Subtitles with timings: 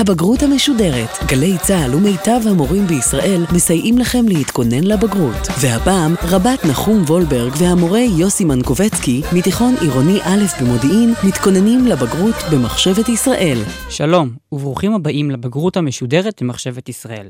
[0.00, 1.08] הבגרות המשודרת.
[1.26, 5.48] גלי צה"ל ומיטב המורים בישראל מסייעים לכם להתכונן לבגרות.
[5.60, 13.58] והפעם, רבת נחום וולברג והמורה יוסי מנקובצקי, מתיכון עירוני א' במודיעין, מתכוננים לבגרות במחשבת ישראל.
[13.90, 17.28] שלום, וברוכים הבאים לבגרות המשודרת במחשבת ישראל.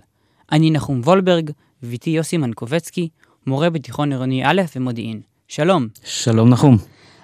[0.53, 1.51] אני נחום וולברג,
[1.83, 3.09] ואיתי יוסי מנקובצקי,
[3.47, 5.21] מורה בתיכון עירוני א' במודיעין.
[5.49, 5.89] שלום.
[6.05, 6.77] שלום נחום.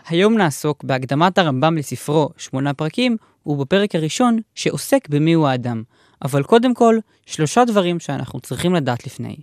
[0.08, 3.16] היום נעסוק בהקדמת הרמב"ם לספרו שמונה פרקים,
[3.46, 5.82] ובפרק הראשון שעוסק במיהו האדם.
[6.24, 9.36] אבל קודם כל, שלושה דברים שאנחנו צריכים לדעת לפני.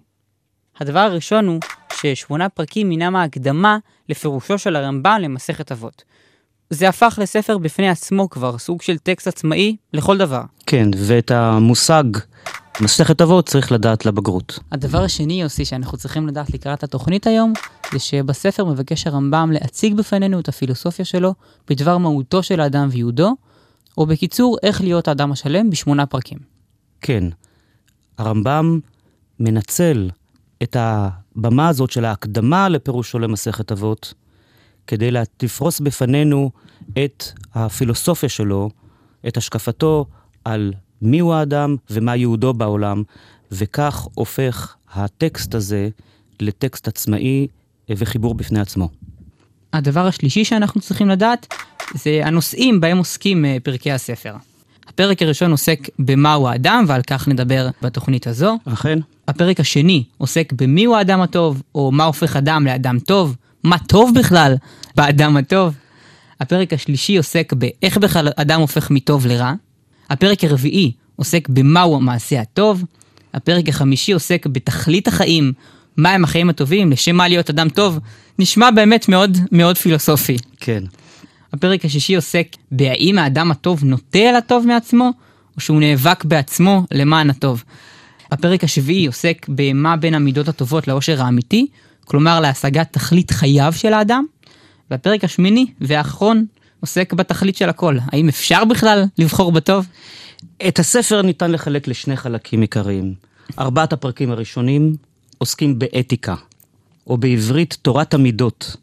[0.80, 1.60] הדבר הראשון הוא
[1.94, 3.78] ששמונה פרקים הינם ההקדמה
[4.10, 6.04] לפירושו של הרמב"ם למסכת אבות.
[6.70, 10.42] זה הפך לספר בפני עצמו כבר, סוג של טקסט עצמאי לכל דבר.
[10.66, 12.04] כן, ואת המושג
[12.82, 14.60] מסכת אבות צריך לדעת לבגרות.
[14.72, 17.54] הדבר השני, יוסי, שאנחנו צריכים לדעת לקראת התוכנית היום,
[17.92, 21.34] זה שבספר מבקש הרמב"ם להציג בפנינו את הפילוסופיה שלו
[21.70, 23.36] בדבר מהותו של האדם וייעודו,
[23.98, 26.38] או בקיצור, איך להיות האדם השלם בשמונה פרקים.
[27.02, 27.24] כן,
[28.18, 28.80] הרמב"ם
[29.40, 30.10] מנצל
[30.64, 34.14] את הבמה הזאת של ההקדמה לפירושו למסכת אבות,
[34.88, 36.52] כדי לפרוס בפנינו
[37.06, 38.70] את הפילוסופיה שלו,
[39.28, 40.06] את השקפתו
[40.46, 43.04] על מיהו האדם ומה ייעודו בעולם,
[43.52, 45.90] וכך הופך הטקסט הזה
[46.40, 47.48] לטקסט עצמאי
[47.90, 48.90] וחיבור בפני עצמו.
[49.74, 51.54] הדבר השלישי שאנחנו צריכים לדעת
[51.94, 54.34] זה הנושאים בהם עוסקים אה, פרקי הספר.
[54.88, 58.58] הפרק הראשון עוסק במהו האדם, ועל כך נדבר בתוכנית הזו.
[58.66, 59.00] אכן.
[59.28, 64.56] הפרק השני עוסק במיהו האדם הטוב, או מה הופך אדם לאדם טוב, מה טוב בכלל
[64.96, 65.76] באדם הטוב.
[66.40, 69.54] הפרק השלישי עוסק באיך בכלל אדם הופך מטוב לרע.
[70.10, 72.84] הפרק הרביעי עוסק במהו המעשה הטוב.
[73.34, 75.54] הפרק החמישי עוסק בתכלית החיים,
[75.98, 78.00] מהם החיים הטובים, לשם מה להיות אדם טוב.
[78.40, 80.38] נשמע באמת מאוד מאוד פילוסופי.
[80.60, 80.84] כן.
[81.54, 85.12] הפרק השישי עוסק בהאם האדם הטוב נוטה אל הטוב מעצמו,
[85.56, 87.64] או שהוא נאבק בעצמו למען הטוב.
[88.32, 91.68] הפרק השביעי עוסק במה בין המידות הטובות לאושר האמיתי,
[92.06, 94.26] כלומר להשגת תכלית חייו של האדם.
[94.92, 96.46] והפרק השמיני והאחרון
[96.80, 97.98] עוסק בתכלית של הכל.
[98.12, 99.88] האם אפשר בכלל לבחור בטוב?
[100.68, 103.14] את הספר ניתן לחלק לשני חלקים עיקריים.
[103.60, 104.96] ארבעת הפרקים הראשונים
[105.38, 106.36] עוסקים באתיקה,
[107.08, 108.76] או בעברית תורת המידות.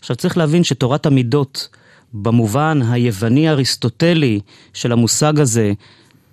[0.00, 1.68] עכשיו צריך להבין שתורת המידות
[2.12, 4.40] במובן היווני אריסטוטלי
[4.72, 5.72] של המושג הזה,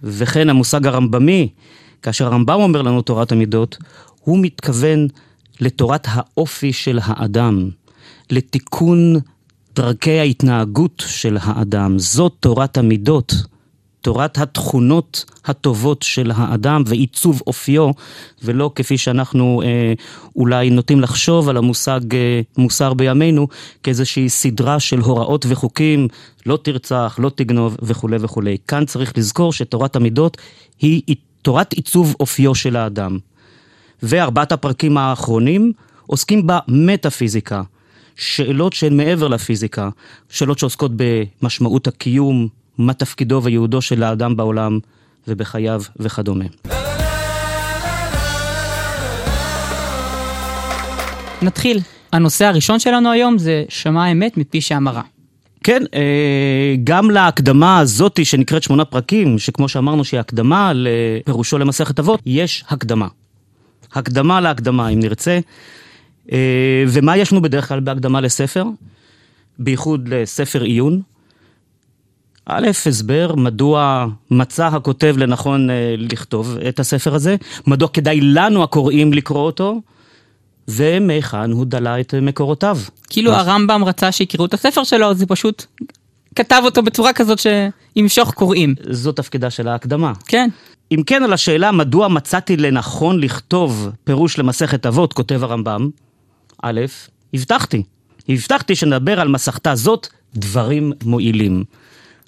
[0.04, 1.50] וכן המושג הרמב"מי,
[2.02, 3.78] כאשר הרמב"ם אומר לנו תורת המידות,
[4.22, 5.08] הוא מתכוון
[5.60, 7.70] לתורת האופי של האדם,
[8.30, 9.16] לתיקון
[9.76, 12.00] דרכי ההתנהגות של האדם.
[12.00, 13.34] זאת תורת המידות.
[14.02, 17.92] תורת התכונות הטובות של האדם ועיצוב אופיו,
[18.44, 19.94] ולא כפי שאנחנו אה,
[20.36, 23.48] אולי נוטים לחשוב על המושג אה, מוסר בימינו,
[23.84, 26.08] כאיזושהי סדרה של הוראות וחוקים,
[26.46, 28.58] לא תרצח, לא תגנוב וכולי וכולי.
[28.68, 30.38] כאן צריך לזכור שתורת המידות
[30.80, 33.18] היא תורת עיצוב אופיו של האדם.
[34.04, 35.72] וארבעת הפרקים האחרונים
[36.08, 37.62] עוסקים במטאפיזיקה.
[38.16, 39.90] שאלות שהן מעבר לפיזיקה,
[40.30, 44.80] שאלות שעוסקות במשמעות הקיום, מה תפקידו וייעודו של האדם בעולם
[45.28, 46.46] ובחייו וכדומה.
[51.42, 51.80] נתחיל.
[52.12, 55.02] הנושא הראשון שלנו היום זה שמע האמת מפי שאמרה.
[55.64, 62.20] כן, אה, גם להקדמה הזאתי שנקראת שמונה פרקים, שכמו שאמרנו שהיא הקדמה לפירושו למסכת אבות,
[62.26, 63.08] יש הקדמה.
[63.94, 65.40] הקדמה להקדמה, אם נרצה.
[66.32, 68.66] אה, ומה יש לנו בדרך כלל בהקדמה לספר?
[69.60, 71.02] בייחוד לספר עיון.
[72.46, 77.36] א', הסבר מדוע מצא הכותב לנכון אה, לכתוב את הספר הזה,
[77.68, 79.82] מדוע כדאי לנו הקוראים לקרוא אותו,
[80.68, 82.78] ומהיכן הוא דלה את מקורותיו.
[83.10, 85.66] כאילו הרמב"ם רצה שיקראו את הספר שלו, אז הוא פשוט
[86.36, 88.76] כתב אותו בצורה כזאת שימשוך קוראים.
[88.90, 90.14] זו תפקידה של ההקדמה.
[90.26, 90.50] כן.
[90.92, 95.90] אם כן, על השאלה מדוע מצאתי לנכון לכתוב פירוש למסכת אבות, כותב הרמב"ם,
[96.64, 96.82] א',
[97.34, 97.84] הבטחתי.
[98.30, 101.64] הבטחתי שנדבר על מסכתה זאת דברים מועילים.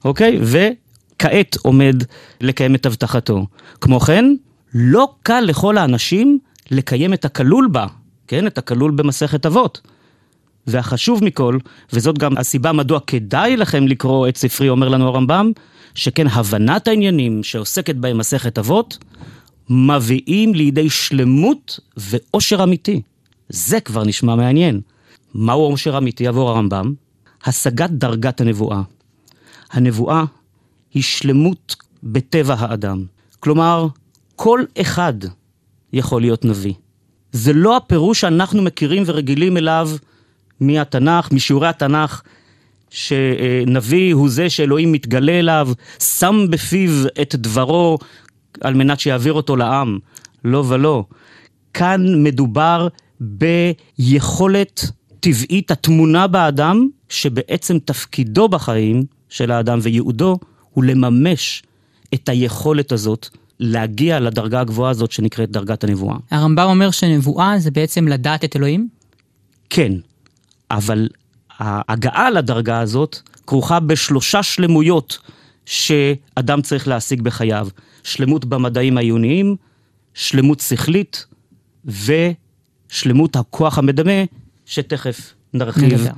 [0.05, 0.39] אוקיי?
[0.41, 2.03] וכעת עומד
[2.41, 3.45] לקיים את הבטחתו.
[3.81, 4.25] כמו כן,
[4.73, 6.39] לא קל לכל האנשים
[6.71, 7.87] לקיים את הכלול בה,
[8.27, 8.47] כן?
[8.47, 9.81] את הכלול במסכת אבות.
[10.67, 11.57] והחשוב מכל,
[11.93, 15.51] וזאת גם הסיבה מדוע כדאי לכם לקרוא את ספרי, אומר לנו הרמב"ם,
[15.95, 18.97] שכן הבנת העניינים שעוסקת בהם מסכת אבות,
[19.69, 23.01] מביאים לידי שלמות ואושר אמיתי.
[23.49, 24.81] זה כבר נשמע מעניין.
[25.35, 26.93] מהו עושר אמיתי עבור הרמב"ם?
[27.45, 28.81] השגת דרגת הנבואה.
[29.73, 30.23] הנבואה
[30.93, 33.05] היא שלמות בטבע האדם.
[33.39, 33.87] כלומר,
[34.35, 35.13] כל אחד
[35.93, 36.73] יכול להיות נביא.
[37.31, 39.89] זה לא הפירוש שאנחנו מכירים ורגילים אליו
[40.59, 42.21] מהתנ"ך, משיעורי התנ"ך,
[42.89, 46.91] שנביא הוא זה שאלוהים מתגלה אליו, שם בפיו
[47.21, 47.97] את דברו
[48.61, 49.99] על מנת שיעביר אותו לעם.
[50.45, 51.05] לא ולא.
[51.73, 52.87] כאן מדובר
[53.19, 59.03] ביכולת טבעית הטמונה באדם, שבעצם תפקידו בחיים
[59.33, 60.39] של האדם וייעודו
[60.73, 61.63] הוא לממש
[62.13, 63.27] את היכולת הזאת
[63.59, 66.15] להגיע לדרגה הגבוהה הזאת שנקראת דרגת הנבואה.
[66.31, 68.87] הרמב"ם אומר שנבואה זה בעצם לדעת את אלוהים?
[69.69, 69.91] כן,
[70.71, 71.09] אבל
[71.59, 75.17] ההגעה לדרגה הזאת כרוכה בשלושה שלמויות
[75.65, 77.67] שאדם צריך להשיג בחייו.
[78.03, 79.55] שלמות במדעים העיוניים,
[80.13, 81.25] שלמות שכלית
[81.85, 84.23] ושלמות הכוח המדמה,
[84.65, 85.83] שתכף נרחיב.
[85.83, 86.11] נדבר.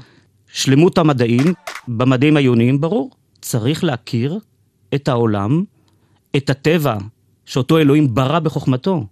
[0.53, 1.53] שלמות המדעים,
[1.87, 3.11] במדעים העיוניים, ברור,
[3.41, 4.39] צריך להכיר
[4.95, 5.63] את העולם,
[6.35, 6.97] את הטבע,
[7.45, 9.05] שאותו אלוהים ברא בחוכמתו.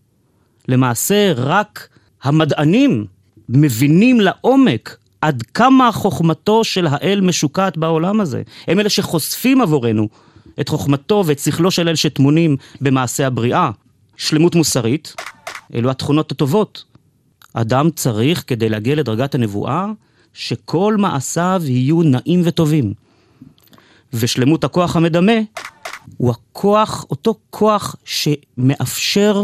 [0.67, 1.89] למעשה, רק
[2.23, 3.05] המדענים
[3.49, 8.41] מבינים לעומק עד כמה חוכמתו של האל משוקעת בעולם הזה.
[8.67, 10.09] הם אלה שחושפים עבורנו
[10.59, 13.71] את חוכמתו ואת שכלו של אל שטמונים במעשה הבריאה.
[14.17, 15.13] שלמות מוסרית,
[15.75, 16.83] אלו התכונות הטובות.
[17.53, 19.85] אדם צריך, כדי להגיע לדרגת הנבואה,
[20.33, 22.93] שכל מעשיו יהיו נעים וטובים.
[24.13, 25.31] ושלמות הכוח המדמה
[26.17, 29.43] הוא הכוח, אותו כוח שמאפשר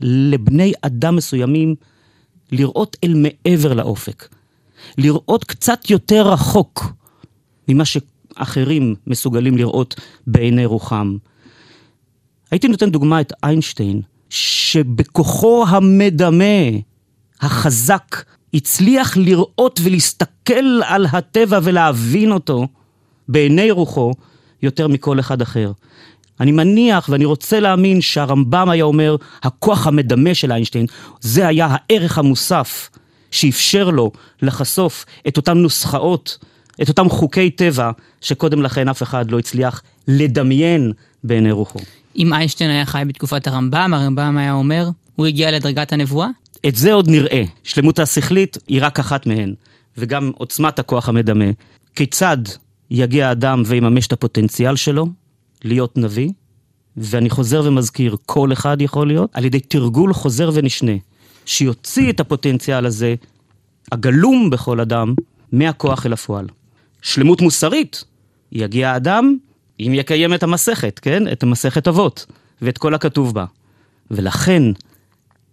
[0.00, 1.74] לבני אדם מסוימים
[2.52, 4.28] לראות אל מעבר לאופק.
[4.98, 6.84] לראות קצת יותר רחוק
[7.68, 9.94] ממה שאחרים מסוגלים לראות
[10.26, 11.16] בעיני רוחם.
[12.50, 16.44] הייתי נותן דוגמה את איינשטיין, שבכוחו המדמה,
[17.40, 18.24] החזק,
[18.54, 22.68] הצליח לראות ולהסתכל על הטבע ולהבין אותו
[23.28, 24.12] בעיני רוחו
[24.62, 25.72] יותר מכל אחד אחר.
[26.40, 30.86] אני מניח ואני רוצה להאמין שהרמב"ם היה אומר, הכוח המדמה של איינשטיין,
[31.20, 32.90] זה היה הערך המוסף
[33.30, 34.10] שאפשר לו
[34.42, 36.38] לחשוף את אותן נוסחאות,
[36.82, 37.90] את אותם חוקי טבע,
[38.20, 40.92] שקודם לכן אף אחד לא הצליח לדמיין
[41.24, 41.78] בעיני רוחו.
[42.16, 46.28] אם איינשטיין היה חי בתקופת הרמב"ם, הרמב"ם היה אומר, הוא הגיע לדרגת הנבואה?
[46.66, 47.42] את זה עוד נראה.
[47.62, 49.54] שלמות השכלית היא רק אחת מהן,
[49.98, 51.44] וגם עוצמת הכוח המדמה.
[51.94, 52.38] כיצד
[52.90, 55.06] יגיע האדם ויממש את הפוטנציאל שלו
[55.64, 56.30] להיות נביא?
[56.96, 60.92] ואני חוזר ומזכיר, כל אחד יכול להיות, על ידי תרגול חוזר ונשנה,
[61.46, 63.14] שיוציא את הפוטנציאל הזה,
[63.92, 65.14] הגלום בכל אדם,
[65.52, 66.46] מהכוח אל הפועל.
[67.02, 68.04] שלמות מוסרית,
[68.52, 69.36] יגיע האדם
[69.80, 71.32] אם יקיים את המסכת, כן?
[71.32, 72.26] את המסכת אבות,
[72.62, 73.44] ואת כל הכתוב בה.
[74.10, 74.62] ולכן,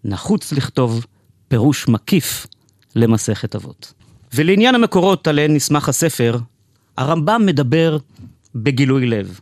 [0.07, 1.05] נחוץ לכתוב
[1.47, 2.47] פירוש מקיף
[2.95, 3.93] למסכת אבות.
[4.33, 6.37] ולעניין המקורות עליהן נסמך הספר,
[6.97, 7.97] הרמב"ם מדבר
[8.55, 9.39] בגילוי לב.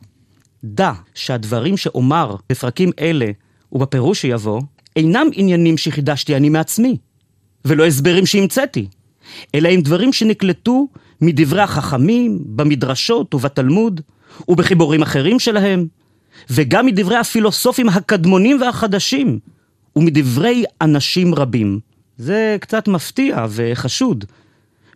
[0.63, 3.31] דע שהדברים שאומר בפרקים אלה
[3.71, 4.61] ובפירוש שיבוא,
[4.95, 6.97] אינם עניינים שחידשתי אני מעצמי,
[7.65, 8.87] ולא הסברים שהמצאתי,
[9.55, 10.87] אלא הם דברים שנקלטו
[11.21, 14.01] מדברי החכמים, במדרשות ובתלמוד,
[14.47, 15.87] ובחיבורים אחרים שלהם,
[16.49, 19.39] וגם מדברי הפילוסופים הקדמונים והחדשים,
[19.95, 21.79] ומדברי אנשים רבים.
[22.17, 24.25] זה קצת מפתיע וחשוד.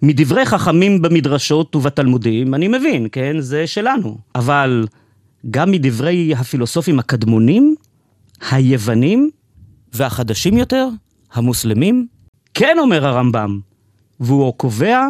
[0.01, 3.39] מדברי חכמים במדרשות ובתלמודים, אני מבין, כן?
[3.39, 4.17] זה שלנו.
[4.35, 4.87] אבל
[5.51, 7.75] גם מדברי הפילוסופים הקדמונים,
[8.51, 9.29] היוונים
[9.93, 10.87] והחדשים יותר,
[11.33, 12.07] המוסלמים,
[12.53, 13.59] כן אומר הרמב"ם,
[14.19, 15.07] והוא קובע,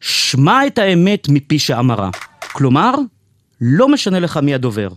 [0.00, 2.10] שמע את האמת מפי שאמרה.
[2.52, 2.94] כלומר,
[3.60, 4.88] לא משנה לך מי הדובר,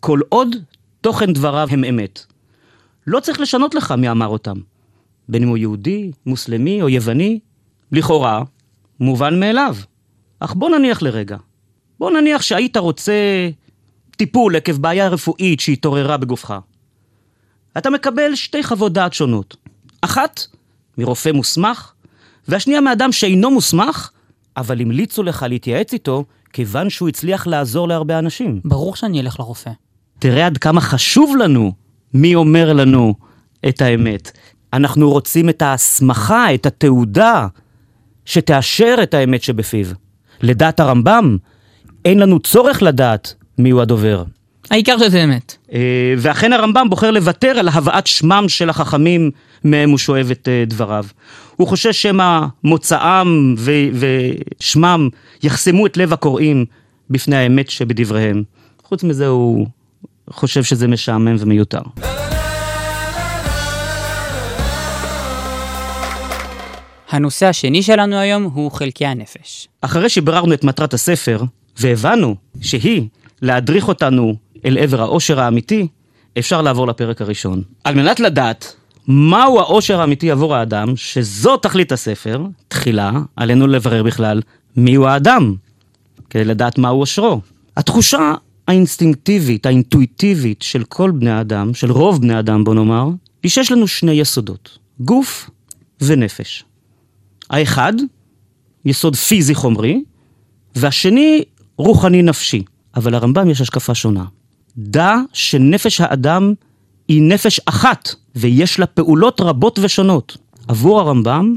[0.00, 0.56] כל עוד
[1.00, 2.26] תוכן דבריו הם אמת.
[3.06, 4.56] לא צריך לשנות לך מי אמר אותם.
[5.28, 7.38] בין אם הוא יהודי, מוסלמי או יווני,
[7.92, 8.42] לכאורה,
[9.00, 9.76] מובן מאליו.
[10.40, 11.36] אך בוא נניח לרגע.
[11.98, 13.12] בוא נניח שהיית רוצה
[14.16, 16.54] טיפול עקב בעיה רפואית שהתעוררה בגופך.
[17.78, 19.56] אתה מקבל שתי חוות דעת שונות.
[20.00, 20.40] אחת,
[20.98, 21.92] מרופא מוסמך,
[22.48, 24.10] והשנייה מאדם שאינו מוסמך,
[24.56, 28.60] אבל המליצו לך להתייעץ איתו, כיוון שהוא הצליח לעזור להרבה אנשים.
[28.64, 29.70] ברור שאני אלך לרופא.
[30.18, 31.72] תראה עד כמה חשוב לנו
[32.14, 33.14] מי אומר לנו
[33.68, 34.30] את האמת.
[34.72, 37.46] אנחנו רוצים את ההסמכה, את התעודה,
[38.24, 39.86] שתאשר את האמת שבפיו.
[40.40, 41.36] לדעת הרמב"ם,
[42.04, 44.24] אין לנו צורך לדעת מיהו הדובר.
[44.70, 45.56] העיקר שזה אמת.
[45.72, 49.30] אה, ואכן הרמב"ם בוחר לוותר על הבאת שמם של החכמים
[49.64, 51.04] מהם הוא שואב את אה, דבריו.
[51.56, 53.88] הוא חושש שמא מוצאם ו-
[54.60, 55.08] ושמם
[55.42, 56.64] יחסמו את לב הקוראים
[57.10, 58.42] בפני האמת שבדבריהם.
[58.82, 59.66] חוץ מזה הוא
[60.32, 61.80] חושב שזה משעמם ומיותר.
[67.10, 69.68] הנושא השני שלנו היום הוא חלקי הנפש.
[69.80, 71.42] אחרי שביררנו את מטרת הספר,
[71.78, 73.08] והבנו שהיא
[73.42, 74.34] להדריך אותנו
[74.64, 75.88] אל עבר העושר האמיתי,
[76.38, 77.62] אפשר לעבור לפרק הראשון.
[77.84, 78.74] על מנת לדעת
[79.08, 84.42] מהו העושר האמיתי עבור האדם, שזו תכלית הספר, תחילה עלינו לברר בכלל
[84.76, 85.54] מיהו האדם.
[86.30, 87.40] כדי לדעת מהו אושרו.
[87.76, 88.34] התחושה
[88.68, 93.08] האינסטינקטיבית, האינטואיטיבית של כל בני האדם, של רוב בני האדם בוא נאמר,
[93.42, 95.50] היא שיש לנו שני יסודות, גוף
[96.00, 96.64] ונפש.
[97.50, 97.92] האחד,
[98.84, 100.02] יסוד פיזי חומרי,
[100.76, 101.42] והשני,
[101.76, 102.62] רוחני נפשי.
[102.96, 104.24] אבל לרמב"ם יש השקפה שונה.
[104.78, 106.54] דע שנפש האדם
[107.08, 110.36] היא נפש אחת, ויש לה פעולות רבות ושונות.
[110.68, 111.56] עבור הרמב"ם,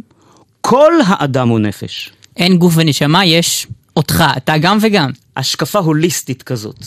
[0.62, 2.10] כל האדם הוא נפש.
[2.38, 5.12] אין גוף ונשמה, יש אותך, אתה גם וגם.
[5.38, 6.86] השקפה הוליסטית כזאת.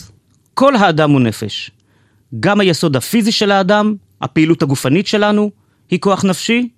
[0.53, 1.71] כל האדם הוא נפש.
[2.39, 5.51] גם היסוד הפיזי של האדם, הפעילות הגופנית שלנו,
[5.89, 6.69] היא כוח נפשי,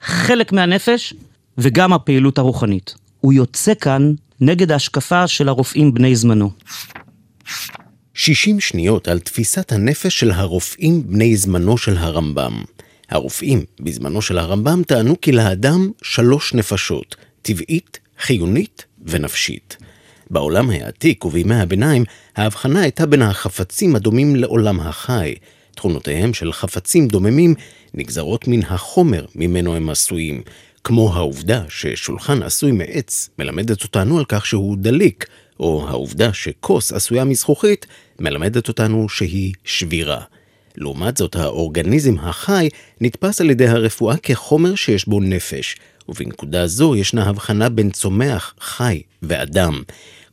[0.00, 1.14] חלק מהנפש,
[1.58, 2.94] וגם הפעילות הרוחנית.
[3.20, 6.50] הוא יוצא כאן נגד ההשקפה של הרופאים בני זמנו.
[8.14, 12.62] 60 שניות על תפיסת הנפש של הרופאים בני זמנו של הרמב"ם.
[13.10, 19.76] הרופאים בזמנו של הרמב"ם טענו כי לאדם שלוש נפשות, טבעית, חיונית ונפשית.
[20.30, 22.04] בעולם העתיק ובימי הביניים,
[22.36, 25.34] ההבחנה הייתה בין החפצים הדומים לעולם החי.
[25.74, 27.54] תכונותיהם של חפצים דוממים
[27.94, 30.42] נגזרות מן החומר ממנו הם עשויים,
[30.84, 35.26] כמו העובדה ששולחן עשוי מעץ מלמדת אותנו על כך שהוא דליק,
[35.60, 37.86] או העובדה שכוס עשויה מזכוכית
[38.18, 40.20] מלמדת אותנו שהיא שבירה.
[40.76, 42.68] לעומת זאת, האורגניזם החי
[43.00, 45.76] נתפס על ידי הרפואה כחומר שיש בו נפש,
[46.08, 49.82] ובנקודה זו ישנה הבחנה בין צומח, חי ואדם.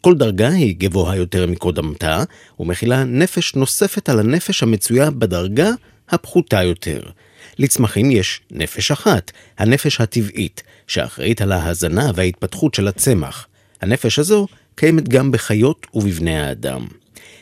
[0.01, 2.23] כל דרגה היא גבוהה יותר מקודמתה,
[2.59, 5.69] ומכילה נפש נוספת על הנפש המצויה בדרגה
[6.09, 7.01] הפחותה יותר.
[7.59, 13.47] לצמחים יש נפש אחת, הנפש הטבעית, שאחראית על ההזנה וההתפתחות של הצמח.
[13.81, 16.87] הנפש הזו קיימת גם בחיות ובבני האדם.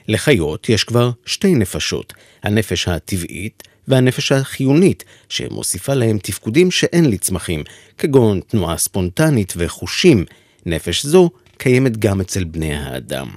[0.08, 7.64] לחיות יש כבר שתי נפשות, הנפש הטבעית והנפש החיונית, שמוסיפה להם תפקודים שאין לצמחים,
[7.98, 10.26] כגון תנועה ספונטנית וחושים.
[10.66, 13.28] נפש זו קיימת גם אצל בני האדם.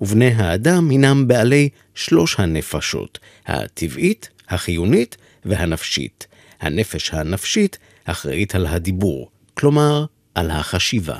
[0.00, 6.26] ובני האדם הינם בעלי שלוש הנפשות, הטבעית, החיונית והנפשית.
[6.60, 10.04] הנפש הנפשית אחראית על הדיבור, כלומר,
[10.34, 11.18] על החשיבה.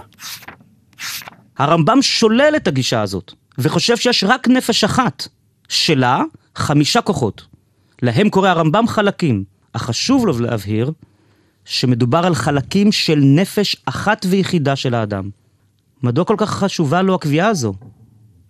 [1.58, 5.28] הרמב"ם שולל את הגישה הזאת, וחושב שיש רק נפש אחת,
[5.68, 6.22] שלה
[6.56, 7.46] חמישה כוחות.
[8.02, 10.92] להם קורא הרמב"ם חלקים, אך חשוב לו להבהיר
[11.64, 15.30] שמדובר על חלקים של נפש אחת ויחידה של האדם.
[16.02, 17.74] מדוע כל כך חשובה לו הקביעה הזו,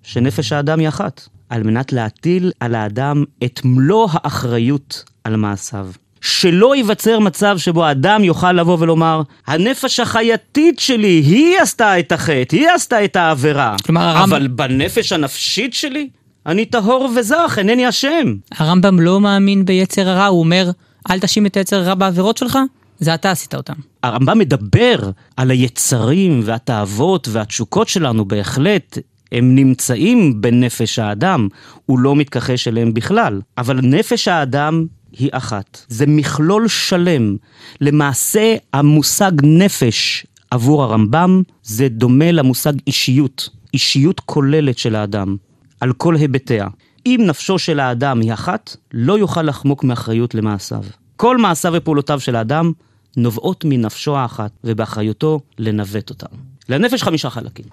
[0.02, 1.28] שנפש האדם היא אחת?
[1.48, 5.88] על מנת להטיל על האדם את מלוא האחריות על מעשיו.
[6.20, 12.56] שלא ייווצר מצב שבו האדם יוכל לבוא ולומר, הנפש החייתית שלי, היא עשתה את החטא,
[12.56, 13.76] היא עשתה את העבירה.
[13.84, 16.08] כלומר, הרמב"ם- אבל בנפש הנפשית שלי,
[16.46, 18.34] אני טהור וזך, אינני אשם.
[18.58, 20.70] הרמב"ם לא מאמין ביצר הרע, הוא אומר,
[21.10, 22.58] אל תאשים את היצר הרע בעבירות שלך,
[22.98, 23.74] זה אתה עשית אותם.
[24.02, 28.98] הרמב"ם מדבר על היצרים והתאוות והתשוקות שלנו בהחלט.
[29.32, 31.48] הם נמצאים בנפש האדם,
[31.86, 33.40] הוא לא מתכחש אליהם בכלל.
[33.58, 35.84] אבל נפש האדם היא אחת.
[35.88, 37.36] זה מכלול שלם.
[37.80, 43.48] למעשה, המושג נפש עבור הרמב"ם זה דומה למושג אישיות.
[43.74, 45.36] אישיות כוללת של האדם,
[45.80, 46.66] על כל היבטיה.
[47.06, 50.82] אם נפשו של האדם היא אחת, לא יוכל לחמוק מאחריות למעשיו.
[51.16, 52.72] כל מעשיו ופעולותיו של האדם
[53.16, 56.36] נובעות מנפשו האחת, ובאחריותו לנווט אותם.
[56.68, 57.64] לנפש חמישה חלקים,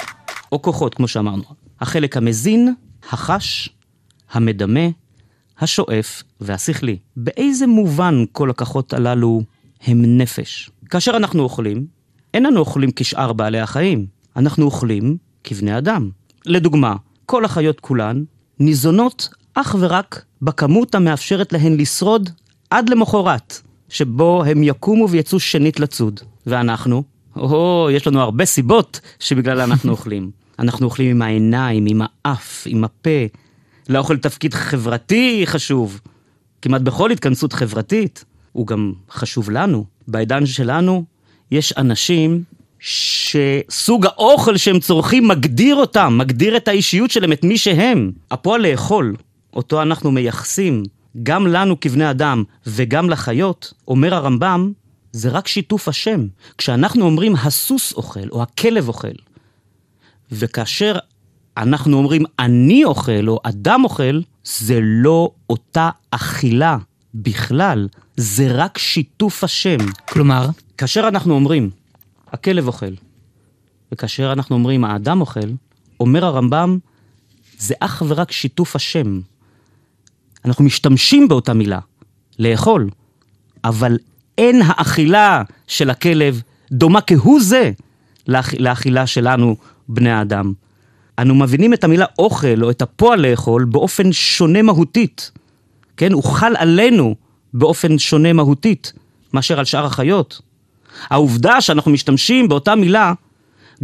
[0.51, 1.43] או כוחות, כמו שאמרנו.
[1.81, 2.73] החלק המזין,
[3.11, 3.69] החש,
[4.31, 4.79] המדמה,
[5.59, 6.97] השואף והשכלי.
[7.17, 9.41] באיזה מובן כל הכוחות הללו
[9.81, 10.69] הם נפש?
[10.89, 11.85] כאשר אנחנו אוכלים,
[12.33, 16.09] אין לנו אוכלים כשאר בעלי החיים, אנחנו אוכלים כבני אדם.
[16.45, 16.95] לדוגמה,
[17.25, 18.23] כל החיות כולן
[18.59, 22.29] ניזונות אך ורק בכמות המאפשרת להן לשרוד
[22.73, 26.19] עד למחרת, שבו הם יקומו ויצאו שנית לצוד.
[26.45, 27.03] ואנחנו?
[27.35, 30.31] או, יש לנו הרבה סיבות שבגלל אנחנו אוכלים.
[30.59, 33.09] אנחנו אוכלים עם העיניים, עם האף, עם הפה.
[33.89, 35.99] לאוכל תפקיד חברתי חשוב.
[36.61, 38.25] כמעט בכל התכנסות חברתית.
[38.51, 39.85] הוא גם חשוב לנו.
[40.07, 41.03] בעידן שלנו
[41.51, 42.43] יש אנשים
[42.79, 48.11] שסוג האוכל שהם צורכים מגדיר אותם, מגדיר את האישיות שלהם, את מי שהם.
[48.31, 49.15] הפועל לאכול,
[49.53, 50.83] אותו אנחנו מייחסים
[51.23, 54.71] גם לנו כבני אדם וגם לחיות, אומר הרמב"ם,
[55.11, 56.27] זה רק שיתוף השם.
[56.57, 59.13] כשאנחנו אומרים הסוס אוכל או הכלב אוכל,
[60.31, 60.97] וכאשר
[61.57, 66.77] אנחנו אומרים אני אוכל או אדם אוכל, זה לא אותה אכילה
[67.15, 69.77] בכלל, זה רק שיתוף השם.
[70.09, 71.69] כלומר, כאשר אנחנו אומרים
[72.31, 72.93] הכלב אוכל,
[73.91, 75.49] וכאשר אנחנו אומרים האדם אוכל,
[75.99, 76.77] אומר הרמב"ם,
[77.57, 79.19] זה אך ורק שיתוף השם.
[80.45, 81.79] אנחנו משתמשים באותה מילה,
[82.39, 82.89] לאכול,
[83.63, 83.97] אבל
[84.37, 87.71] אין האכילה של הכלב דומה כהוא זה
[88.27, 88.53] לאכ...
[88.59, 89.55] לאכילה שלנו,
[89.87, 90.53] בני האדם.
[91.19, 95.31] אנו מבינים את המילה אוכל או את הפועל לאכול באופן שונה מהותית.
[95.97, 97.15] כן, הוא חל עלינו
[97.53, 98.93] באופן שונה מהותית
[99.33, 100.41] מאשר על שאר החיות.
[101.09, 103.13] העובדה שאנחנו משתמשים באותה מילה,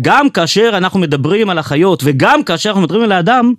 [0.01, 3.53] גם כאשר אנחנו מדברים על החיות וגם כאשר אנחנו מדברים על האדם,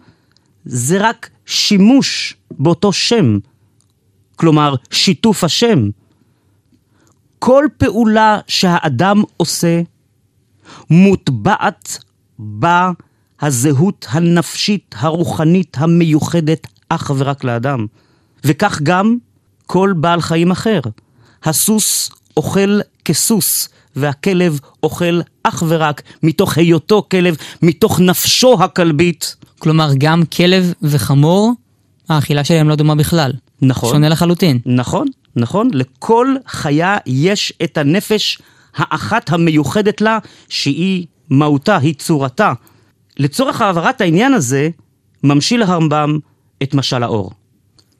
[0.64, 3.38] זה רק שימוש באותו שם.
[4.36, 5.88] כלומר, שיתוף השם.
[7.38, 9.82] כל פעולה שהאדם עושה,
[10.90, 12.04] מוטבעת
[12.38, 12.90] בה
[13.40, 17.86] הזהות הנפשית, הרוחנית, המיוחדת, אך ורק לאדם.
[18.44, 19.16] וכך גם
[19.66, 20.80] כל בעל חיים אחר.
[21.42, 23.68] הסוס אוכל כסוס,
[24.00, 29.36] והכלב אוכל אך ורק מתוך היותו כלב, מתוך נפשו הכלבית.
[29.58, 31.52] כלומר, גם כלב וחמור,
[32.08, 33.32] האכילה שלהם לא דומה בכלל.
[33.62, 33.90] נכון.
[33.90, 34.58] שונה לחלוטין.
[34.66, 35.68] נכון, נכון.
[35.72, 38.38] לכל חיה יש את הנפש
[38.76, 42.52] האחת המיוחדת לה, שהיא מהותה, היא צורתה.
[43.18, 44.68] לצורך העברת העניין הזה,
[45.24, 46.18] ממשיל הרמב"ם
[46.62, 47.30] את משל האור.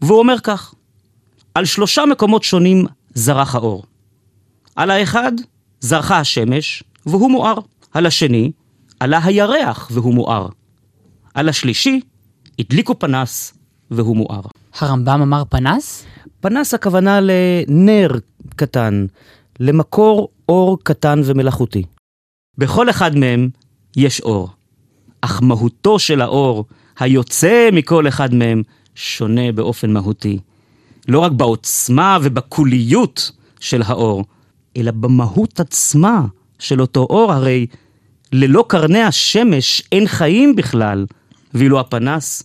[0.03, 0.75] והוא אומר כך,
[1.55, 3.85] על שלושה מקומות שונים זרח האור.
[4.77, 5.33] על האחד
[5.81, 7.55] זרחה השמש, והוא מואר.
[7.93, 8.53] על השני
[9.01, 10.49] עלה הירח, והוא מואר.
[11.35, 12.01] על השלישי
[12.59, 13.55] הדליקו פנס,
[13.91, 14.41] והוא מואר.
[14.79, 16.05] הרמב"ם אמר פנס?
[16.41, 18.11] פנס הכוונה לנר
[18.57, 19.07] קטן,
[19.61, 21.83] למקור אור קטן ומלאכותי.
[22.59, 23.49] בכל אחד מהם
[23.97, 24.49] יש אור,
[25.21, 26.65] אך מהותו של האור,
[26.99, 28.63] היוצא מכל אחד מהם,
[28.95, 30.39] שונה באופן מהותי.
[31.09, 34.25] לא רק בעוצמה ובקוליות של האור,
[34.77, 36.21] אלא במהות עצמה
[36.59, 37.67] של אותו אור, הרי
[38.33, 41.07] ללא קרני השמש אין חיים בכלל,
[41.55, 42.43] ואילו הפנס,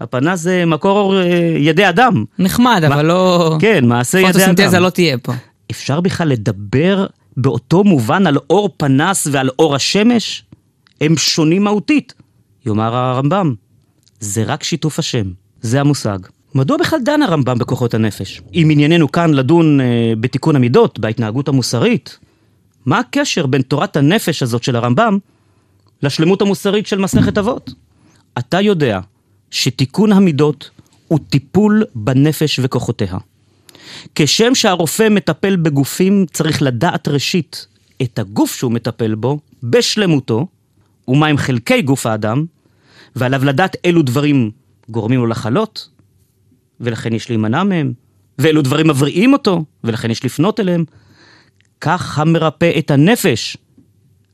[0.00, 2.24] הפנס זה מקור אור אה, ידי אדם.
[2.38, 3.56] נחמד, אבל לא...
[3.60, 4.38] כן, מעשה ידי אדם.
[4.38, 5.32] פוטוסינתזה לא תהיה פה.
[5.70, 10.44] אפשר בכלל לדבר באותו מובן על אור פנס ועל אור השמש?
[11.00, 12.14] הם שונים מהותית.
[12.66, 13.54] יאמר הרמב"ם,
[14.20, 15.26] זה רק שיתוף השם,
[15.60, 16.18] זה המושג.
[16.54, 18.42] מדוע בכלל דן הרמב"ם בכוחות הנפש?
[18.54, 22.18] אם ענייננו כאן לדון אה, בתיקון המידות, בהתנהגות המוסרית,
[22.86, 25.18] מה הקשר בין תורת הנפש הזאת של הרמב"ם
[26.02, 27.70] לשלמות המוסרית של מסכת אבות?
[28.38, 29.00] אתה יודע
[29.50, 30.70] שתיקון המידות
[31.08, 33.16] הוא טיפול בנפש וכוחותיה.
[34.14, 37.66] כשם שהרופא מטפל בגופים, צריך לדעת ראשית
[38.02, 40.46] את הגוף שהוא מטפל בו, בשלמותו,
[41.08, 42.44] ומהם חלקי גוף האדם,
[43.16, 44.50] ועליו לדעת אילו דברים
[44.88, 45.88] גורמים לו לחלות,
[46.82, 47.92] ולכן יש להימנע מהם,
[48.38, 50.84] ואילו דברים מבריאים אותו, ולכן יש לפנות אליהם.
[51.80, 53.56] כך המרפא את הנפש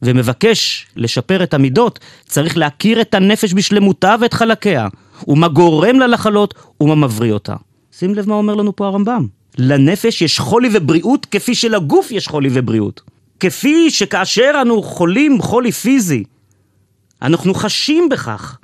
[0.03, 4.89] ומבקש לשפר את המידות, צריך להכיר את הנפש בשלמותה ואת חלקיה,
[5.29, 7.57] ומה גורם לה לחלות ומה מבריא אותה.
[7.93, 9.27] שים לב מה אומר לנו פה הרמב"ם.
[9.59, 13.01] לנפש יש חולי ובריאות כפי שלגוף יש חולי ובריאות.
[13.41, 16.25] כפי שכאשר אנו חולים חולי פיזי,
[17.23, 18.59] אנחנו חשים בכך,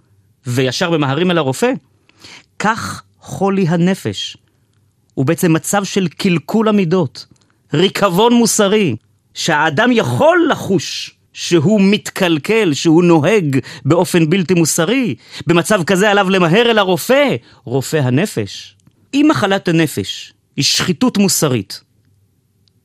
[0.47, 1.73] וישר ממהרים אל הרופא,
[2.59, 4.37] כך חולי הנפש.
[5.15, 7.27] הוא בעצם מצב של קלקול המידות,
[7.75, 8.97] ריקבון מוסרי,
[9.35, 15.15] שהאדם יכול לחוש שהוא מתקלקל, שהוא נוהג באופן בלתי מוסרי.
[15.47, 18.77] במצב כזה עליו למהר אל הרופא, רופא הנפש.
[19.15, 21.81] אם מחלת הנפש היא שחיתות מוסרית,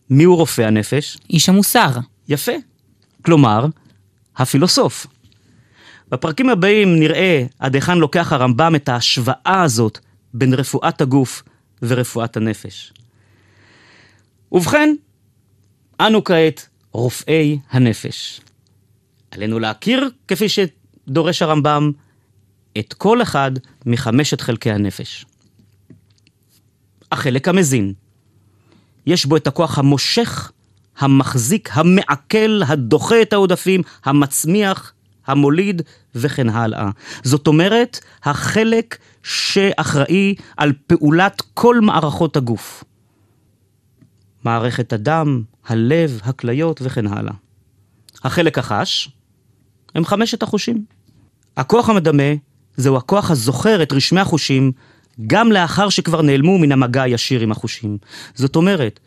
[0.09, 1.17] מיהו רופא הנפש?
[1.29, 1.89] איש המוסר.
[2.29, 2.51] יפה.
[3.25, 3.65] כלומר,
[4.37, 5.07] הפילוסוף.
[6.11, 9.99] בפרקים הבאים נראה עד היכן לוקח הרמב"ם את ההשוואה הזאת
[10.33, 11.43] בין רפואת הגוף
[11.81, 12.93] ורפואת הנפש.
[14.51, 14.95] ובכן,
[15.99, 18.41] אנו כעת רופאי הנפש.
[19.31, 21.91] עלינו להכיר, כפי שדורש הרמב"ם,
[22.77, 23.51] את כל אחד
[23.85, 25.25] מחמשת חלקי הנפש.
[27.11, 27.93] החלק המזין.
[29.05, 30.51] יש בו את הכוח המושך,
[30.97, 34.93] המחזיק, המעכל, הדוחה את העודפים, המצמיח,
[35.27, 35.81] המוליד
[36.15, 36.89] וכן הלאה.
[37.23, 42.83] זאת אומרת, החלק שאחראי על פעולת כל מערכות הגוף.
[44.43, 47.33] מערכת הדם, הלב, הכליות וכן הלאה.
[48.23, 49.09] החלק החש
[49.95, 50.85] הם חמשת החושים.
[51.57, 52.33] הכוח המדמה
[52.77, 54.71] זהו הכוח הזוכר את רשמי החושים
[55.27, 57.97] גם לאחר שכבר נעלמו מן המגע הישיר עם החושים.
[58.35, 58.99] זאת אומרת,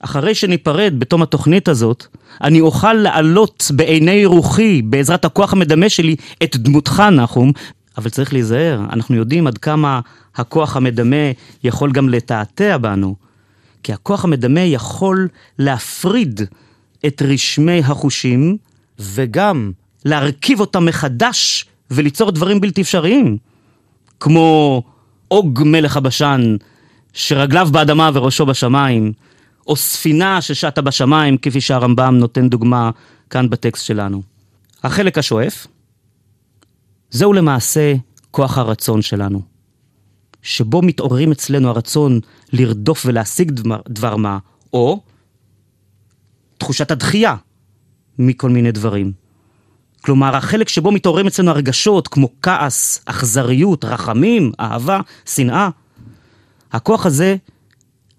[0.00, 2.06] אחרי שניפרד בתום התוכנית הזאת,
[2.42, 7.52] אני אוכל להעלות בעיני רוחי, בעזרת הכוח המדמה שלי, את דמותך, נחום,
[7.98, 10.00] אבל צריך להיזהר, אנחנו יודעים עד כמה
[10.36, 11.16] הכוח המדמה
[11.64, 13.14] יכול גם לתעתע בנו,
[13.82, 16.40] כי הכוח המדמה יכול להפריד
[17.06, 18.56] את רשמי החושים,
[18.98, 19.72] וגם
[20.04, 23.36] להרכיב אותם מחדש וליצור דברים בלתי אפשריים,
[24.20, 24.82] כמו
[25.30, 26.56] אוג מלך הבשן,
[27.12, 29.12] שרגליו באדמה וראשו בשמיים,
[29.66, 32.90] או ספינה ששטה בשמיים, כפי שהרמב"ם נותן דוגמה
[33.30, 34.22] כאן בטקסט שלנו.
[34.84, 35.66] החלק השואף,
[37.10, 37.94] זהו למעשה
[38.30, 39.42] כוח הרצון שלנו,
[40.42, 42.20] שבו מתעוררים אצלנו הרצון
[42.52, 44.38] לרדוף ולהשיג דבר, דבר מה,
[44.72, 45.00] או
[46.58, 47.36] תחושת הדחייה
[48.18, 49.12] מכל מיני דברים.
[50.00, 55.68] כלומר, החלק שבו מתעוררים אצלנו הרגשות כמו כעס, אכזריות, רחמים, אהבה, שנאה,
[56.72, 57.36] הכוח הזה,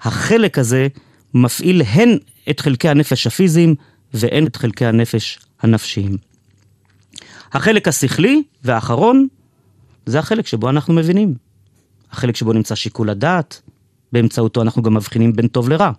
[0.01, 0.87] החלק הזה,
[1.33, 2.17] מפעיל הן
[2.49, 3.75] את חלקי הנפש הפיזיים
[4.13, 6.28] והן את חלקי הנפש הנפשיים.
[7.53, 9.27] החלק השכלי והאחרון
[10.05, 11.33] זה החלק שבו אנחנו מבינים.
[12.11, 13.61] החלק שבו נמצא שיקול הדעת,
[14.11, 15.91] באמצעותו אנחנו גם מבחינים בין טוב לרע.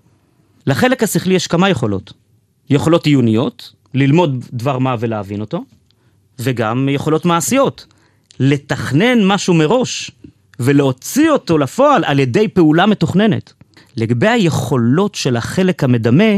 [0.66, 2.12] לחלק השכלי יש כמה יכולות.
[2.70, 5.64] יכולות עיוניות, ללמוד דבר מה ולהבין אותו,
[6.38, 7.86] וגם יכולות מעשיות,
[8.40, 10.10] לתכנן משהו מראש
[10.60, 13.52] ולהוציא אותו לפועל על ידי פעולה מתוכננת.
[13.96, 16.32] לגבי היכולות של החלק המדמה,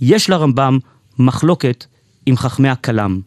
[0.00, 0.78] יש לרמב"ם
[1.18, 1.84] מחלוקת
[2.26, 3.20] עם חכמי הכלם.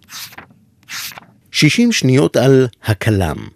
[1.52, 3.48] 60 שניות על הכלם.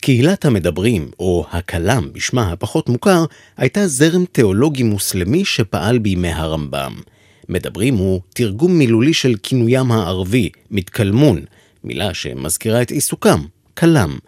[0.00, 3.24] קהילת המדברים, או הכלם בשמה הפחות מוכר,
[3.56, 7.00] הייתה זרם תיאולוגי מוסלמי שפעל בימי הרמב"ם.
[7.48, 11.40] מדברים הוא תרגום מילולי של כינוים הערבי, מתקלמון,
[11.84, 13.44] מילה שמזכירה את עיסוקם,
[13.76, 14.18] כלם.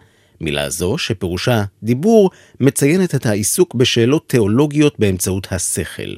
[0.41, 6.15] מילה זו, שפירושה דיבור, מציינת את העיסוק בשאלות תיאולוגיות באמצעות השכל.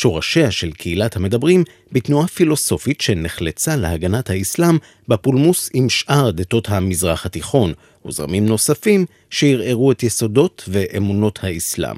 [0.00, 7.72] שורשיה של קהילת המדברים בתנועה פילוסופית שנחלצה להגנת האסלאם בפולמוס עם שאר דתות המזרח התיכון
[8.06, 11.96] וזרמים נוספים שערערו את יסודות ואמונות האסלאם.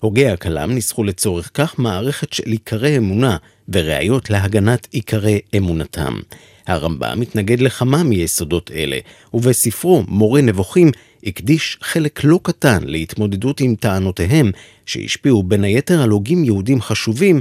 [0.00, 3.36] הוגי הכלם ניסחו לצורך כך מערכת של עיקרי אמונה
[3.68, 6.20] וראיות להגנת עיקרי אמונתם.
[6.66, 8.98] הרמב"ם מתנגד לכמה מיסודות אלה,
[9.34, 10.90] ובספרו מורה נבוכים
[11.26, 14.50] הקדיש חלק לא קטן להתמודדות עם טענותיהם,
[14.86, 17.40] שהשפיעו בין היתר על הוגים יהודים חשובים,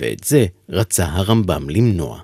[0.00, 2.18] ואת זה רצה הרמב"ם למנוע.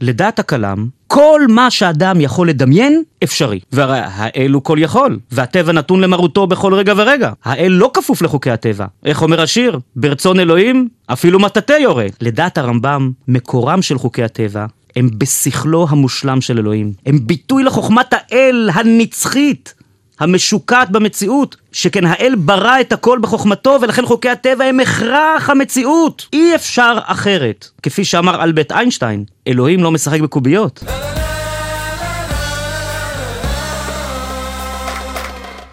[0.00, 3.60] לדעת הכלם, כל מה שאדם יכול לדמיין, אפשרי.
[3.72, 7.32] והרי האל הוא כל יכול, והטבע נתון למרותו בכל רגע ורגע.
[7.44, 8.86] האל לא כפוף לחוקי הטבע.
[9.04, 9.78] איך אומר השיר?
[9.96, 12.06] ברצון אלוהים, אפילו מטאטא יורה.
[12.20, 16.92] לדעת הרמב"ם, מקורם של חוקי הטבע הם בשכלו המושלם של אלוהים.
[17.06, 19.74] הם ביטוי לחוכמת האל הנצחית.
[20.20, 26.26] המשוקעת במציאות, שכן האל ברא את הכל בחוכמתו ולכן חוקי הטבע הם הכרח המציאות.
[26.32, 27.68] אי אפשר אחרת.
[27.82, 30.84] כפי שאמר אלברט איינשטיין, אלוהים לא משחק בקוביות.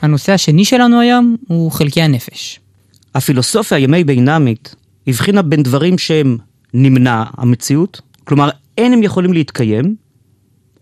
[0.01, 2.59] הנושא השני שלנו היום הוא חלקי הנפש.
[3.15, 4.75] הפילוסופיה הימי בינמית
[5.07, 6.37] הבחינה בין דברים שהם
[6.73, 8.49] נמנע המציאות, כלומר
[8.79, 9.95] אין הם יכולים להתקיים,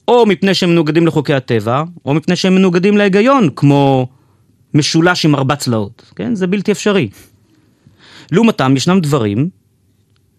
[0.08, 4.08] או מפני שהם מנוגדים לחוקי הטבע, או מפני שהם מנוגדים להיגיון, כמו
[4.74, 6.36] משולש עם ארבע צלעות, כן?
[6.36, 7.10] זה בלתי אפשרי.
[8.32, 9.50] לעומתם ישנם דברים,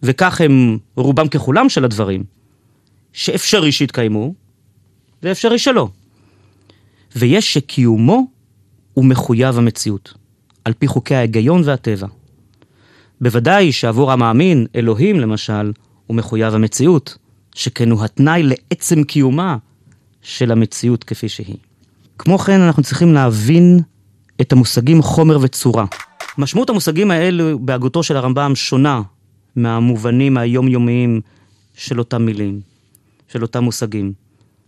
[0.03, 2.25] וכך הם רובם ככולם של הדברים,
[3.13, 4.35] שאפשרי שיתקיימו,
[5.23, 5.89] ואפשרי שלא.
[7.17, 8.27] ויש שקיומו
[8.95, 10.15] הוא מחויב המציאות,
[10.65, 12.07] על פי חוקי ההיגיון והטבע.
[13.21, 15.73] בוודאי שעבור המאמין, אלוהים למשל,
[16.07, 17.19] הוא מחויב המציאות,
[17.59, 19.57] שכן הוא התנאי לעצם קיומה
[20.23, 21.57] של המציאות כפי שהיא.
[22.19, 23.81] כמו כן, אנחנו צריכים להבין
[24.41, 25.85] את המושגים חומר וצורה.
[26.39, 29.03] משמעות המושגים האלו בהגותו של הרמב"ם שונה
[29.57, 31.21] מהמובנים היומיומיים
[31.75, 32.61] של אותם מילים,
[33.29, 34.13] של אותם מושגים.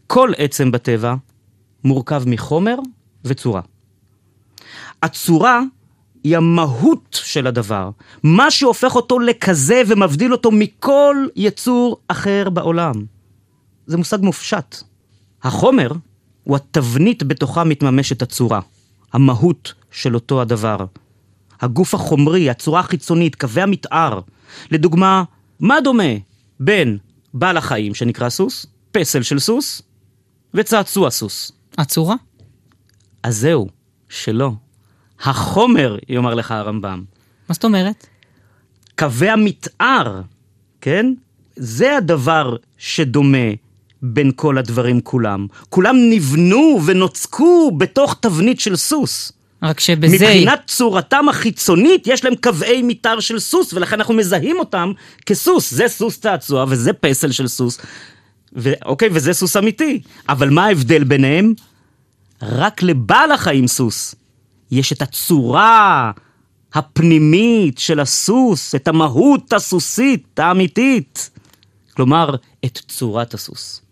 [0.06, 1.14] כל עצם בטבע
[1.84, 2.76] מורכב מחומר
[3.24, 3.60] וצורה.
[5.02, 5.62] הצורה
[6.24, 7.90] היא המהות של הדבר,
[8.22, 12.94] מה שהופך אותו לכזה ומבדיל אותו מכל יצור אחר בעולם.
[13.86, 14.76] זה מושג מופשט.
[15.42, 15.92] החומר
[16.44, 18.60] הוא התבנית בתוכה מתממשת הצורה,
[19.12, 20.84] המהות של אותו הדבר.
[21.60, 24.20] הגוף החומרי, הצורה החיצונית, קווי המתאר.
[24.70, 25.24] לדוגמה,
[25.60, 26.12] מה דומה
[26.60, 26.98] בין
[27.34, 29.82] בעל החיים שנקרא סוס, פסל של סוס,
[30.54, 31.52] וצעצוע סוס?
[31.78, 32.14] הצורה?
[33.22, 33.68] אז זהו,
[34.08, 34.52] שלא.
[35.22, 37.02] החומר, יאמר לך הרמב"ם.
[37.48, 38.06] מה זאת אומרת?
[38.98, 40.20] קווי המתאר,
[40.80, 41.12] כן?
[41.56, 43.48] זה הדבר שדומה
[44.02, 45.46] בין כל הדברים כולם.
[45.68, 49.32] כולם נבנו ונוצקו בתוך תבנית של סוס.
[49.62, 50.14] רק שבזה...
[50.14, 54.92] מבחינת צורתם החיצונית, יש להם קווי מתאר של סוס, ולכן אנחנו מזהים אותם
[55.26, 55.74] כסוס.
[55.74, 57.78] זה סוס צעצוע וזה פסל של סוס.
[58.56, 58.72] ו...
[58.84, 60.00] אוקיי, וזה סוס אמיתי.
[60.28, 61.54] אבל מה ההבדל ביניהם?
[62.42, 64.14] רק לבעל החיים סוס.
[64.70, 66.10] יש את הצורה
[66.74, 71.30] הפנימית של הסוס, את המהות הסוסית האמיתית.
[71.94, 73.82] כלומר, את צורת הסוס.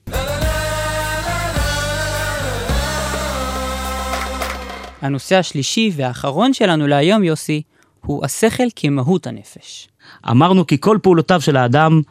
[5.01, 7.63] הנושא השלישי והאחרון שלנו להיום, יוסי,
[8.01, 9.89] הוא השכל כמהות הנפש.
[10.31, 12.03] אמרנו כי כל פעולותיו של האדם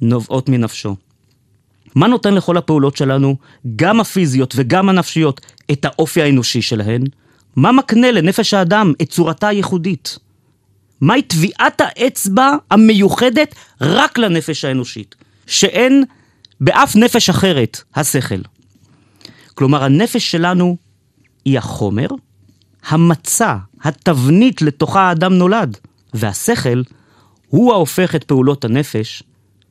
[0.00, 0.96] נובעות מנפשו.
[1.94, 3.36] מה נותן לכל הפעולות שלנו,
[3.76, 5.40] גם הפיזיות וגם הנפשיות,
[5.72, 7.04] את האופי האנושי שלהן?
[7.56, 10.18] מה מקנה לנפש האדם את צורתה הייחודית?
[11.00, 15.14] מהי טביעת האצבע המיוחדת רק לנפש האנושית,
[15.46, 16.04] שאין
[16.60, 18.40] באף נפש אחרת השכל.
[19.54, 20.76] כלומר, הנפש שלנו
[21.44, 22.08] היא החומר,
[22.88, 25.78] המצע, התבנית לתוכה האדם נולד,
[26.14, 26.82] והשכל
[27.48, 29.22] הוא ההופך את פעולות הנפש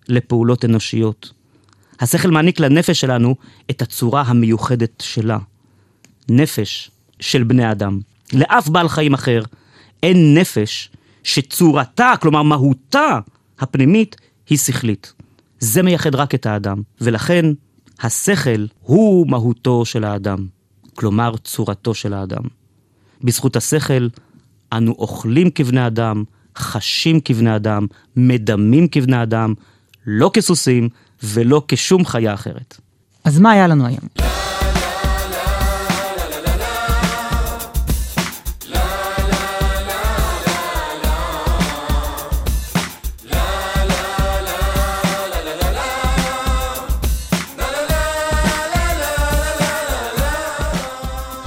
[0.10, 1.34] לפעולות אנושיות.
[2.00, 3.36] השכל מעניק לנפש שלנו
[3.70, 5.38] את הצורה המיוחדת שלה.
[6.30, 6.92] נפש
[7.24, 8.00] של בני אדם.
[8.34, 9.44] לאף בעל חיים אחר
[10.04, 10.92] אין נפש
[11.24, 13.20] שצורתה, כלומר מהותה
[13.60, 14.16] הפנימית,
[14.50, 15.14] היא שכלית.
[15.60, 17.46] זה מייחד רק את האדם, ולכן
[18.00, 20.46] השכל הוא מהותו של האדם,
[20.94, 22.44] כלומר צורתו של האדם.
[23.22, 24.08] בזכות השכל
[24.74, 26.24] אנו אוכלים כבני אדם,
[26.58, 29.54] חשים כבני אדם, מדמים כבני אדם,
[30.08, 30.90] לא כסוסים
[31.24, 32.78] ולא כשום חיה אחרת.
[33.24, 34.43] אז מה היה לנו היום?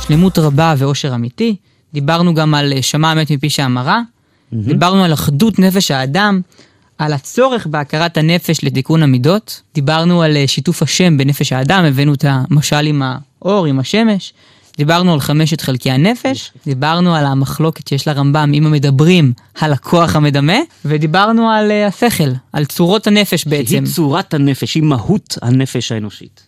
[0.09, 1.57] שלמות רבה ואושר אמיתי.
[1.95, 4.01] דיברנו גם על אה, שמע המת מפי שאמרה.
[4.01, 4.57] Mm-hmm.
[4.57, 6.41] דיברנו על אחדות נפש האדם,
[6.99, 9.61] על הצורך בהכרת הנפש לתיקון המידות.
[9.75, 13.03] דיברנו על אה, שיתוף השם בנפש האדם, הבאנו את המשל עם
[13.43, 14.33] האור, עם השמש.
[14.77, 20.59] דיברנו על חמשת חלקי הנפש, דיברנו על המחלוקת שיש לרמב"ם אם המדברים על הכוח המדמה,
[20.85, 23.87] ודיברנו על uh, השכל, על צורות הנפש בעצם.
[23.87, 26.47] שהיא צורת הנפש, היא מהות הנפש האנושית.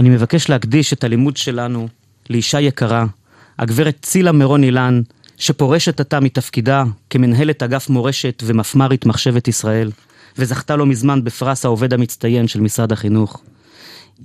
[0.00, 1.88] אני מבקש להקדיש את הלימוד שלנו
[2.30, 3.06] לאישה יקרה,
[3.58, 5.02] הגברת צילה מירון אילן,
[5.36, 9.90] שפורשת עתה מתפקידה כמנהלת אגף מורשת ומפמ"רית מחשבת ישראל,
[10.38, 13.42] וזכתה לא מזמן בפרס העובד המצטיין של משרד החינוך.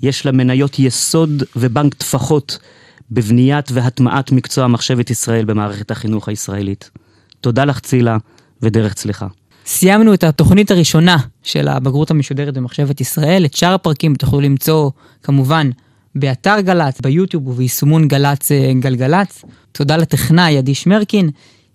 [0.01, 2.59] יש לה מניות יסוד ובנק טפחות
[3.11, 6.89] בבניית והטמעת מקצוע מחשבת ישראל במערכת החינוך הישראלית.
[7.41, 8.17] תודה לך צילה,
[8.61, 9.27] ודרך צליחה.
[9.65, 13.45] סיימנו את התוכנית הראשונה של הבגרות המשודרת במחשבת ישראל.
[13.45, 14.91] את שאר הפרקים תוכלו למצוא
[15.23, 15.69] כמובן
[16.15, 19.45] באתר גל"צ, ביוטיוב וביישומון גל"צ אה, גלגלצ.
[19.71, 21.29] תודה לטכנאי עדי שמרקין.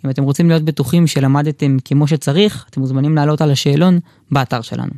[0.05, 3.99] אם אתם רוצים להיות בטוחים שלמדתם כמו שצריך, אתם מוזמנים לעלות על השאלון
[4.31, 4.93] באתר שלנו.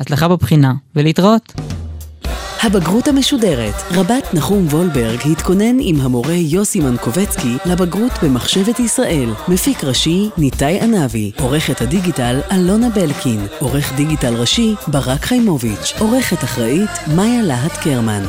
[0.00, 1.52] הצלחה בבחינה ולהתראות.
[2.66, 9.28] הבגרות המשודרת, רבת נחום וולברג התכונן עם המורה יוסי מנקובצקי לבגרות במחשבת ישראל.
[9.48, 11.32] מפיק ראשי, ניתאי ענבי.
[11.40, 13.46] עורכת הדיגיטל, אלונה בלקין.
[13.58, 15.94] עורך דיגיטל ראשי, ברק חיימוביץ'.
[15.98, 18.22] עורכת אחראית, מאיה להט קרמן.